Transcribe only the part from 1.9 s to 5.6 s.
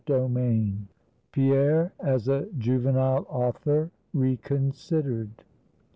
AS A JUVENILE AUTHOR, RECONSIDERED.